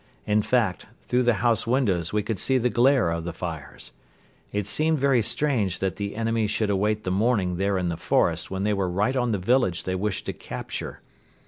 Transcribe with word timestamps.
In 0.25 0.41
fact, 0.41 0.87
through 1.03 1.21
the 1.21 1.35
house 1.45 1.67
windows 1.67 2.11
we 2.11 2.23
could 2.23 2.39
see 2.39 2.57
the 2.57 2.71
glare 2.71 3.11
of 3.11 3.23
the 3.23 3.31
fires. 3.33 3.91
It 4.51 4.65
seemed 4.65 4.97
very 4.97 5.21
strange 5.21 5.77
that 5.77 5.97
the 5.97 6.15
enemy 6.15 6.47
should 6.47 6.71
await 6.71 7.03
the 7.03 7.11
morning 7.11 7.57
there 7.57 7.77
in 7.77 7.89
the 7.89 7.97
forest 7.97 8.49
when 8.49 8.63
they 8.63 8.73
were 8.73 8.89
right 8.89 9.15
on 9.15 9.29
the 9.31 9.37
village 9.37 9.83
they 9.83 9.93
wished 9.93 10.25
to 10.25 10.33
capture. 10.33 11.01